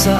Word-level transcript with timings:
bisa 0.00 0.16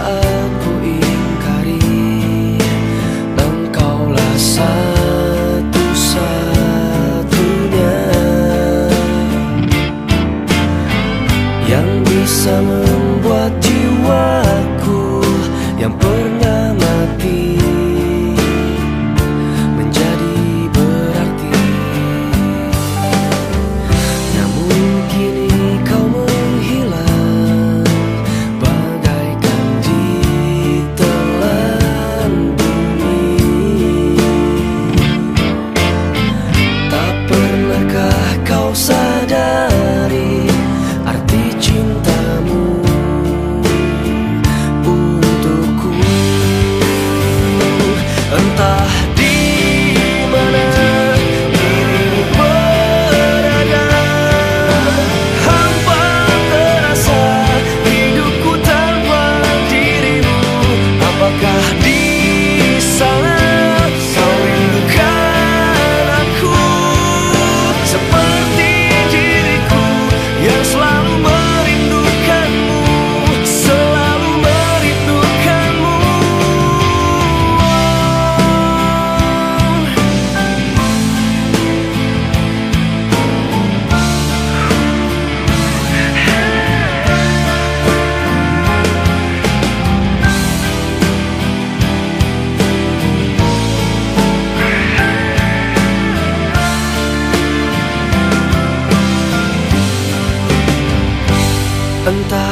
tanta 102.11 102.50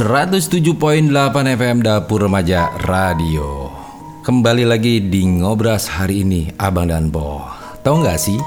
.8 0.00 1.12
FM 1.60 1.84
Dapur 1.84 2.24
Remaja 2.24 2.72
Radio 2.88 3.68
Kembali 4.24 4.64
lagi 4.64 4.96
di 4.96 5.28
Ngobras 5.28 5.92
hari 5.92 6.24
ini 6.24 6.48
Abang 6.56 6.88
dan 6.88 7.12
Bo 7.12 7.44
Tahu 7.84 8.00
nggak 8.00 8.16
sih? 8.16 8.40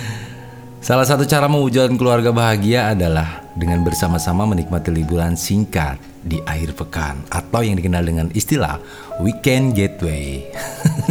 Salah 0.88 1.04
satu 1.04 1.28
cara 1.28 1.44
mewujudkan 1.44 1.92
keluarga 2.00 2.32
bahagia 2.32 2.96
adalah 2.96 3.44
dengan 3.52 3.84
bersama-sama 3.84 4.48
menikmati 4.48 4.88
liburan 4.88 5.36
singkat 5.36 6.00
di 6.24 6.40
akhir 6.48 6.72
pekan 6.72 7.20
atau 7.28 7.60
yang 7.60 7.76
dikenal 7.76 8.00
dengan 8.00 8.32
istilah 8.32 8.80
weekend 9.20 9.76
getaway. 9.76 10.48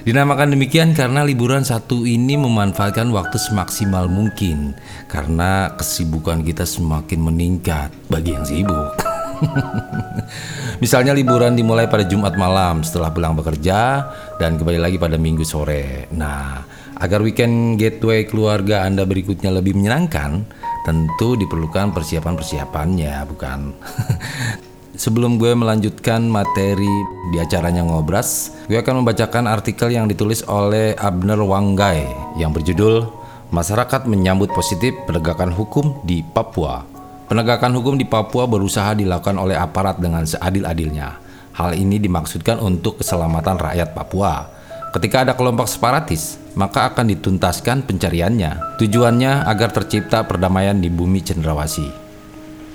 Dinamakan 0.00 0.56
demikian 0.56 0.96
karena 0.96 1.20
liburan 1.20 1.60
satu 1.60 2.08
ini 2.08 2.40
memanfaatkan 2.40 3.12
waktu 3.12 3.36
semaksimal 3.36 4.08
mungkin 4.08 4.72
karena 5.12 5.76
kesibukan 5.76 6.40
kita 6.40 6.64
semakin 6.64 7.20
meningkat 7.20 7.92
bagi 8.08 8.32
yang 8.32 8.44
sibuk. 8.48 8.96
Misalnya 10.82 11.12
liburan 11.12 11.52
dimulai 11.52 11.88
pada 11.88 12.08
Jumat 12.08 12.36
malam 12.40 12.80
setelah 12.80 13.12
pulang 13.12 13.36
bekerja 13.36 14.08
dan 14.40 14.56
kembali 14.56 14.80
lagi 14.80 14.96
pada 14.96 15.20
Minggu 15.20 15.44
sore. 15.44 16.08
Nah, 16.16 16.64
agar 16.96 17.20
weekend 17.20 17.76
getaway 17.76 18.24
keluarga 18.24 18.88
Anda 18.88 19.04
berikutnya 19.04 19.52
lebih 19.52 19.76
menyenangkan, 19.76 20.60
Tentu 20.80 21.36
diperlukan 21.36 21.92
persiapan-persiapannya, 21.92 23.14
bukan? 23.28 23.60
Sebelum 25.00 25.40
gue 25.40 25.56
melanjutkan 25.56 26.28
materi 26.28 26.92
di 27.32 27.40
acaranya 27.40 27.80
Ngobras, 27.80 28.52
gue 28.68 28.76
akan 28.76 29.00
membacakan 29.00 29.48
artikel 29.48 29.88
yang 29.96 30.04
ditulis 30.04 30.44
oleh 30.44 30.92
Abner 30.92 31.40
Wanggai 31.40 32.04
yang 32.36 32.52
berjudul 32.52 33.08
Masyarakat 33.48 34.04
Menyambut 34.04 34.52
Positif 34.52 34.92
Penegakan 35.08 35.56
Hukum 35.56 36.04
di 36.04 36.20
Papua. 36.20 36.84
Penegakan 37.32 37.80
hukum 37.80 37.96
di 37.96 38.04
Papua 38.04 38.44
berusaha 38.44 38.92
dilakukan 38.92 39.40
oleh 39.40 39.56
aparat 39.56 39.96
dengan 39.96 40.28
seadil-adilnya. 40.28 41.16
Hal 41.56 41.80
ini 41.80 41.96
dimaksudkan 41.96 42.60
untuk 42.60 43.00
keselamatan 43.00 43.56
rakyat 43.56 43.96
Papua. 43.96 44.52
Ketika 44.92 45.24
ada 45.24 45.32
kelompok 45.32 45.64
separatis, 45.64 46.36
maka 46.52 46.92
akan 46.92 47.08
dituntaskan 47.08 47.88
pencariannya. 47.88 48.76
Tujuannya 48.76 49.48
agar 49.48 49.72
tercipta 49.72 50.28
perdamaian 50.28 50.76
di 50.76 50.92
bumi 50.92 51.24
cendrawasi. 51.24 51.99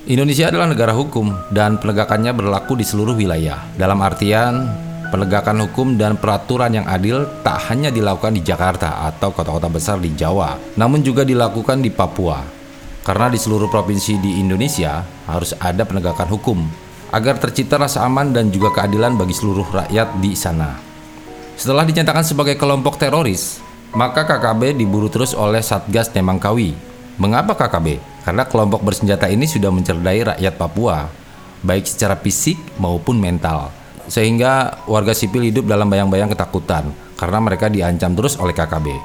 Indonesia 0.05 0.53
adalah 0.53 0.69
negara 0.69 0.93
hukum 0.93 1.33
dan 1.49 1.81
penegakannya 1.81 2.29
berlaku 2.29 2.77
di 2.77 2.85
seluruh 2.85 3.17
wilayah. 3.17 3.57
Dalam 3.73 3.97
artian, 4.05 4.69
penegakan 5.09 5.65
hukum 5.65 5.97
dan 5.97 6.21
peraturan 6.21 6.77
yang 6.77 6.85
adil 6.85 7.25
tak 7.41 7.57
hanya 7.73 7.89
dilakukan 7.89 8.37
di 8.37 8.45
Jakarta 8.45 9.01
atau 9.09 9.33
kota-kota 9.33 9.65
besar 9.65 9.97
di 9.97 10.13
Jawa, 10.13 10.61
namun 10.77 11.01
juga 11.01 11.25
dilakukan 11.25 11.81
di 11.81 11.89
Papua. 11.89 12.37
Karena 13.01 13.33
di 13.33 13.41
seluruh 13.41 13.65
provinsi 13.65 14.21
di 14.21 14.37
Indonesia 14.37 15.01
harus 15.25 15.57
ada 15.57 15.81
penegakan 15.81 16.29
hukum 16.29 16.61
agar 17.09 17.41
tercipta 17.41 17.81
rasa 17.81 18.05
aman 18.05 18.29
dan 18.29 18.53
juga 18.53 18.77
keadilan 18.77 19.17
bagi 19.17 19.33
seluruh 19.33 19.65
rakyat 19.65 20.21
di 20.21 20.37
sana. 20.37 20.77
Setelah 21.57 21.81
dinyatakan 21.81 22.21
sebagai 22.21 22.53
kelompok 22.61 23.01
teroris, 23.01 23.57
maka 23.97 24.21
KKB 24.21 24.77
diburu 24.77 25.09
terus 25.09 25.33
oleh 25.33 25.65
Satgas 25.65 26.13
Nemangkawi. 26.13 26.77
Mengapa 27.17 27.57
KKB? 27.57 28.13
Karena 28.25 28.49
kelompok 28.49 28.81
bersenjata 28.81 29.29
ini 29.29 29.45
sudah 29.45 29.69
mencerdai 29.69 30.33
rakyat 30.33 30.53
Papua, 30.57 31.05
baik 31.61 31.85
secara 31.85 32.17
fisik 32.17 32.57
maupun 32.81 33.21
mental. 33.21 33.69
Sehingga 34.09 34.81
warga 34.89 35.13
sipil 35.13 35.45
hidup 35.45 35.69
dalam 35.69 35.85
bayang-bayang 35.85 36.33
ketakutan 36.33 36.89
karena 37.21 37.37
mereka 37.37 37.69
diancam 37.69 38.17
terus 38.17 38.41
oleh 38.41 38.57
KKB. 38.57 38.97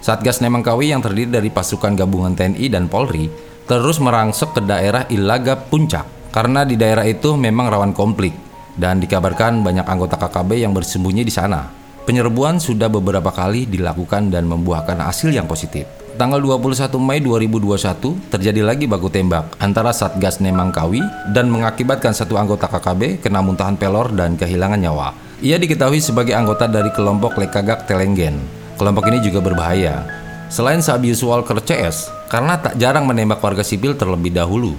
Satgas 0.00 0.40
Nemangkawi 0.40 0.96
yang 0.96 1.04
terdiri 1.04 1.28
dari 1.28 1.52
pasukan 1.52 1.92
gabungan 1.92 2.32
TNI 2.32 2.66
dan 2.72 2.88
Polri 2.88 3.28
terus 3.68 4.00
merangsek 4.00 4.56
ke 4.56 4.64
daerah 4.64 5.04
Ilaga 5.12 5.58
Puncak 5.58 6.32
karena 6.32 6.64
di 6.64 6.80
daerah 6.80 7.04
itu 7.04 7.36
memang 7.36 7.68
rawan 7.68 7.92
konflik 7.92 8.32
dan 8.78 9.02
dikabarkan 9.02 9.60
banyak 9.60 9.84
anggota 9.84 10.16
KKB 10.16 10.64
yang 10.64 10.72
bersembunyi 10.72 11.26
di 11.26 11.34
sana. 11.34 11.77
Penyerbuan 12.08 12.56
sudah 12.56 12.88
beberapa 12.88 13.28
kali 13.28 13.68
dilakukan 13.68 14.32
dan 14.32 14.48
membuahkan 14.48 14.96
hasil 14.96 15.28
yang 15.28 15.44
positif. 15.44 15.84
Tanggal 16.16 16.40
21 16.40 16.96
Mei 16.96 17.20
2021 17.20 18.32
terjadi 18.32 18.64
lagi 18.64 18.88
baku 18.88 19.12
tembak 19.12 19.52
antara 19.60 19.92
Satgas 19.92 20.40
Nemangkawi 20.40 21.04
dan 21.36 21.52
mengakibatkan 21.52 22.16
satu 22.16 22.40
anggota 22.40 22.64
KKB 22.64 23.20
kena 23.20 23.44
muntahan 23.44 23.76
pelor 23.76 24.08
dan 24.16 24.40
kehilangan 24.40 24.80
nyawa. 24.80 25.12
Ia 25.44 25.60
diketahui 25.60 26.00
sebagai 26.00 26.32
anggota 26.32 26.64
dari 26.64 26.88
kelompok 26.96 27.36
Lekagak 27.36 27.84
Telenggen. 27.84 28.40
Kelompok 28.80 29.04
ini 29.12 29.20
juga 29.20 29.44
berbahaya. 29.44 30.08
Selain 30.48 30.80
Sabiuswal 30.80 31.44
CS, 31.44 32.08
karena 32.32 32.56
tak 32.56 32.80
jarang 32.80 33.04
menembak 33.04 33.44
warga 33.44 33.60
sipil 33.60 33.92
terlebih 33.92 34.32
dahulu. 34.32 34.72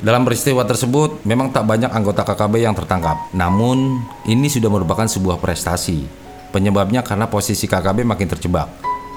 Dalam 0.00 0.24
peristiwa 0.24 0.64
tersebut, 0.64 1.20
memang 1.28 1.52
tak 1.52 1.68
banyak 1.68 1.92
anggota 1.92 2.24
KKB 2.24 2.64
yang 2.64 2.72
tertangkap. 2.72 3.28
Namun, 3.36 4.00
ini 4.24 4.48
sudah 4.48 4.72
merupakan 4.72 5.04
sebuah 5.04 5.36
prestasi. 5.36 6.21
Penyebabnya 6.52 7.00
karena 7.00 7.24
posisi 7.26 7.64
KKB 7.64 8.04
makin 8.04 8.28
terjebak. 8.28 8.68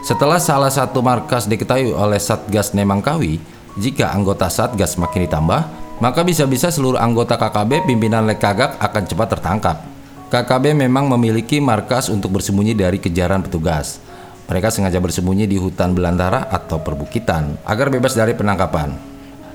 Setelah 0.08 0.40
salah 0.40 0.72
satu 0.72 1.04
markas 1.04 1.52
diketahui 1.52 1.92
oleh 1.92 2.22
Satgas 2.22 2.72
Nemangkawi, 2.72 3.44
jika 3.76 4.16
anggota 4.16 4.48
Satgas 4.48 4.96
makin 4.96 5.28
ditambah, 5.28 5.62
maka 6.00 6.24
bisa-bisa 6.24 6.72
seluruh 6.72 6.96
anggota 6.96 7.36
KKB 7.36 7.84
pimpinan 7.84 8.24
Lekagak 8.24 8.80
akan 8.80 9.04
cepat 9.04 9.28
tertangkap. 9.36 9.78
KKB 10.32 10.80
memang 10.80 11.12
memiliki 11.12 11.60
markas 11.60 12.08
untuk 12.08 12.40
bersembunyi 12.40 12.72
dari 12.72 13.04
kejaran 13.04 13.44
petugas. 13.44 14.00
Mereka 14.46 14.70
sengaja 14.70 15.02
bersembunyi 15.02 15.50
di 15.50 15.58
hutan 15.58 15.92
belantara 15.92 16.48
atau 16.48 16.80
perbukitan 16.80 17.60
agar 17.66 17.90
bebas 17.90 18.14
dari 18.14 18.32
penangkapan. 18.32 18.94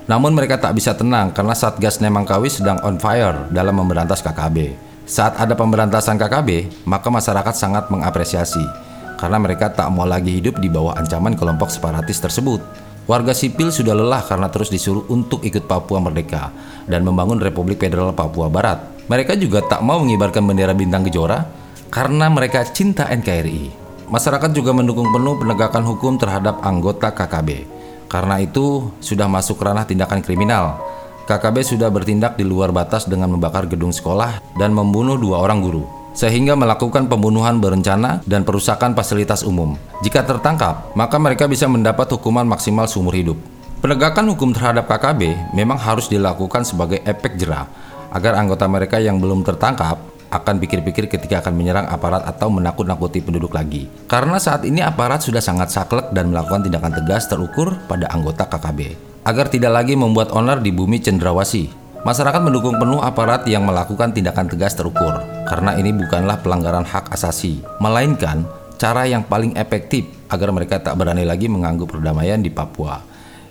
Namun 0.05 0.35
mereka 0.35 0.59
tak 0.59 0.75
bisa 0.75 0.91
tenang 0.91 1.31
karena 1.31 1.55
Satgas 1.55 2.03
Nemangkawi 2.03 2.51
sedang 2.51 2.77
on 2.83 2.99
fire 2.99 3.47
dalam 3.55 3.79
memberantas 3.79 4.19
KKB. 4.19 4.90
Saat 5.09 5.41
ada 5.41 5.57
pemberantasan 5.57 6.15
KKB, 6.21 6.83
maka 6.85 7.09
masyarakat 7.09 7.55
sangat 7.57 7.89
mengapresiasi 7.89 8.91
karena 9.21 9.37
mereka 9.37 9.69
tak 9.69 9.85
mau 9.93 10.09
lagi 10.09 10.41
hidup 10.41 10.57
di 10.57 10.65
bawah 10.65 10.97
ancaman 10.97 11.37
kelompok 11.37 11.69
separatis 11.69 12.17
tersebut. 12.17 12.57
Warga 13.05 13.37
sipil 13.37 13.69
sudah 13.69 13.93
lelah 13.93 14.25
karena 14.25 14.49
terus 14.49 14.73
disuruh 14.73 15.05
untuk 15.13 15.45
ikut 15.45 15.69
Papua 15.69 16.01
Merdeka 16.01 16.49
dan 16.89 17.05
membangun 17.05 17.37
Republik 17.37 17.77
Federal 17.77 18.13
Papua 18.17 18.49
Barat. 18.49 18.81
Mereka 19.05 19.37
juga 19.37 19.61
tak 19.61 19.85
mau 19.85 20.01
mengibarkan 20.01 20.41
bendera 20.41 20.73
bintang 20.73 21.05
kejora 21.05 21.45
karena 21.93 22.29
mereka 22.33 22.65
cinta 22.65 23.05
NKRI. 23.09 23.81
Masyarakat 24.09 24.49
juga 24.53 24.73
mendukung 24.73 25.09
penuh 25.13 25.37
penegakan 25.37 25.85
hukum 25.85 26.17
terhadap 26.17 26.61
anggota 26.65 27.13
KKB. 27.13 27.65
Karena 28.09 28.41
itu 28.43 28.91
sudah 28.99 29.29
masuk 29.29 29.61
ranah 29.61 29.87
tindakan 29.87 30.19
kriminal. 30.19 30.90
KKB 31.29 31.57
sudah 31.63 31.89
bertindak 31.93 32.35
di 32.35 32.43
luar 32.43 32.73
batas 32.73 33.05
dengan 33.05 33.31
membakar 33.31 33.69
gedung 33.69 33.93
sekolah 33.93 34.41
dan 34.57 34.73
membunuh 34.73 35.15
dua 35.15 35.41
orang 35.41 35.63
guru, 35.63 35.85
sehingga 36.11 36.57
melakukan 36.57 37.07
pembunuhan 37.07 37.61
berencana 37.63 38.19
dan 38.27 38.43
perusakan 38.43 38.97
fasilitas 38.97 39.45
umum. 39.47 39.79
Jika 40.03 40.27
tertangkap, 40.27 40.91
maka 40.97 41.15
mereka 41.21 41.47
bisa 41.47 41.69
mendapat 41.69 42.09
hukuman 42.11 42.43
maksimal 42.43 42.89
seumur 42.89 43.15
hidup. 43.15 43.37
Penegakan 43.81 44.29
hukum 44.37 44.53
terhadap 44.53 44.85
KKB 44.85 45.53
memang 45.57 45.79
harus 45.79 46.05
dilakukan 46.05 46.61
sebagai 46.61 47.01
efek 47.01 47.33
jerah 47.33 47.65
agar 48.11 48.37
anggota 48.37 48.67
mereka 48.67 48.99
yang 48.99 49.17
belum 49.17 49.41
tertangkap 49.41 50.10
akan 50.31 50.63
pikir-pikir 50.63 51.11
ketika 51.11 51.43
akan 51.43 51.53
menyerang 51.59 51.85
aparat 51.91 52.23
atau 52.23 52.47
menakut-nakuti 52.47 53.19
penduduk 53.19 53.51
lagi. 53.51 53.91
Karena 54.07 54.39
saat 54.39 54.63
ini 54.63 54.79
aparat 54.79 55.19
sudah 55.19 55.43
sangat 55.43 55.75
saklek 55.75 56.15
dan 56.15 56.31
melakukan 56.31 56.63
tindakan 56.63 56.95
tegas 56.95 57.27
terukur 57.27 57.75
pada 57.85 58.07
anggota 58.15 58.47
KKB. 58.47 58.95
Agar 59.27 59.51
tidak 59.51 59.75
lagi 59.75 59.93
membuat 59.99 60.31
onar 60.31 60.63
di 60.63 60.71
bumi 60.71 61.03
cendrawasi. 61.03 61.69
Masyarakat 62.01 62.41
mendukung 62.41 62.81
penuh 62.81 62.97
aparat 62.97 63.45
yang 63.45 63.61
melakukan 63.61 64.09
tindakan 64.09 64.49
tegas 64.49 64.73
terukur. 64.73 65.21
Karena 65.45 65.77
ini 65.77 65.93
bukanlah 65.93 66.41
pelanggaran 66.41 66.87
hak 66.87 67.13
asasi, 67.13 67.61
melainkan 67.77 68.47
cara 68.81 69.05
yang 69.05 69.21
paling 69.21 69.53
efektif 69.53 70.09
agar 70.25 70.49
mereka 70.49 70.81
tak 70.81 70.97
berani 70.97 71.21
lagi 71.21 71.45
mengganggu 71.45 71.85
perdamaian 71.85 72.41
di 72.41 72.49
Papua. 72.49 72.97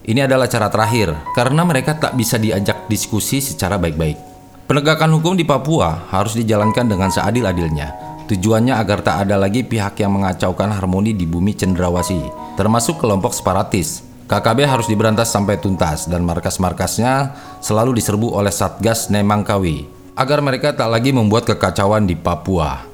Ini 0.00 0.26
adalah 0.26 0.50
cara 0.50 0.66
terakhir, 0.66 1.12
karena 1.36 1.62
mereka 1.62 1.94
tak 1.94 2.18
bisa 2.18 2.40
diajak 2.40 2.90
diskusi 2.90 3.38
secara 3.38 3.78
baik-baik. 3.78 4.29
Penegakan 4.70 5.18
hukum 5.18 5.34
di 5.34 5.42
Papua 5.42 6.06
harus 6.14 6.38
dijalankan 6.38 6.86
dengan 6.86 7.10
seadil-adilnya. 7.10 7.90
Tujuannya 8.30 8.78
agar 8.78 9.02
tak 9.02 9.26
ada 9.26 9.34
lagi 9.34 9.66
pihak 9.66 9.98
yang 9.98 10.14
mengacaukan 10.14 10.70
harmoni 10.70 11.10
di 11.10 11.26
bumi 11.26 11.58
cendrawasi, 11.58 12.30
termasuk 12.54 13.02
kelompok 13.02 13.34
separatis. 13.34 14.06
KKB 14.30 14.70
harus 14.70 14.86
diberantas 14.86 15.26
sampai 15.34 15.58
tuntas 15.58 16.06
dan 16.06 16.22
markas-markasnya 16.22 17.34
selalu 17.58 17.98
diserbu 17.98 18.30
oleh 18.30 18.54
Satgas 18.54 19.10
Nemangkawi 19.10 19.90
agar 20.14 20.38
mereka 20.38 20.70
tak 20.70 20.86
lagi 20.86 21.10
membuat 21.10 21.50
kekacauan 21.50 22.06
di 22.06 22.14
Papua. 22.14 22.86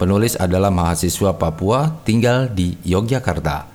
Penulis 0.00 0.32
adalah 0.40 0.72
mahasiswa 0.72 1.36
Papua 1.36 1.92
tinggal 2.08 2.48
di 2.48 2.80
Yogyakarta. 2.88 3.71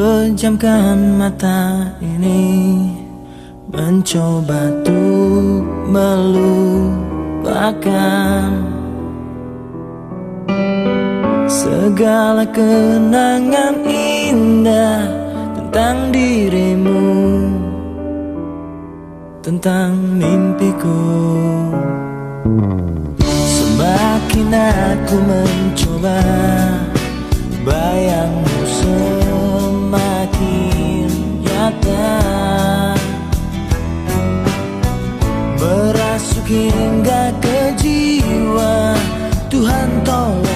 Pejamkan 0.00 1.20
mata 1.20 1.92
ini. 2.00 2.88
Mencoba 3.68 4.72
tuh 4.80 5.60
melupakan 5.92 7.44
Segala 11.44 12.48
kenangan 12.48 13.76
indah 13.84 15.04
Tentang 15.52 16.08
dirimu 16.08 17.12
Tentang 19.44 20.00
mimpiku. 20.16 21.04
Semakin 23.28 24.48
aku 24.48 25.16
mencoba 25.28 26.24
Bayangmu 27.68 28.64
semakin 28.64 29.29
nyata 31.70 32.94
Merasuk 35.60 36.46
hingga 36.50 37.30
ke 37.38 37.58
jiwa. 37.78 38.96
Tuhan 39.50 39.90
tolonglah 40.02 40.49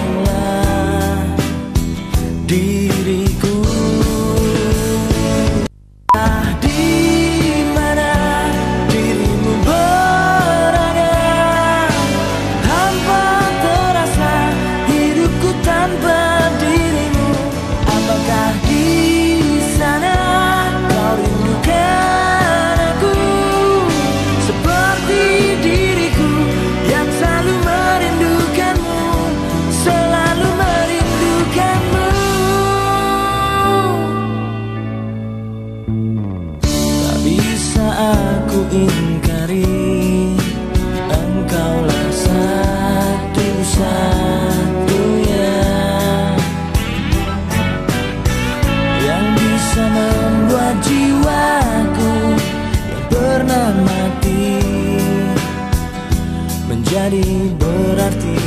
menjadi 56.95 57.27
berarti. 57.59 58.39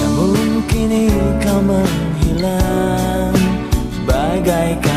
Namun 0.00 0.64
kini 0.64 1.12
kau 1.44 1.60
menghilang 1.60 3.36
bagaikan 4.08 4.91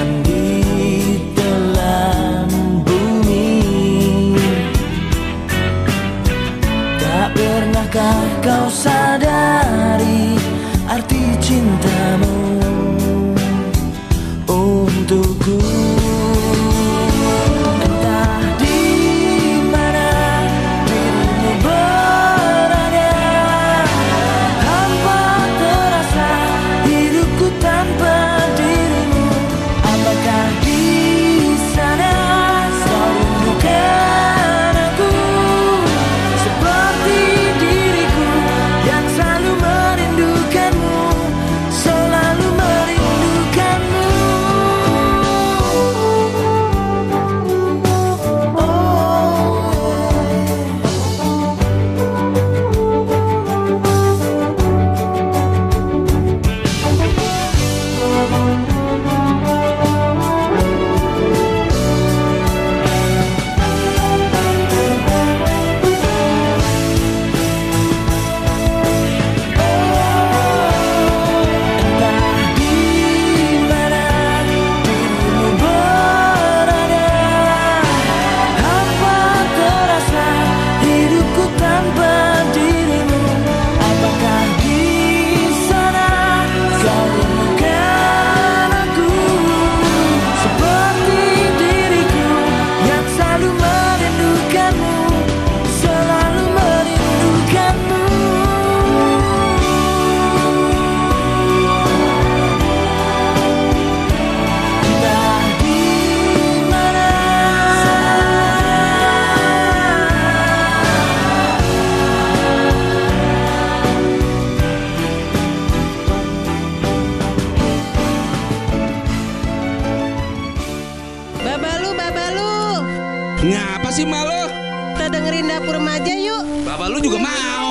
Ngapa 123.46 123.94
sih 123.94 124.10
malu? 124.10 124.50
Kita 124.98 125.06
dengerin 125.14 125.46
dapur 125.46 125.78
remaja 125.78 126.14
yuk. 126.18 126.66
Bapak 126.66 126.88
lu 126.90 126.98
juga 126.98 127.22
mau. 127.22 127.65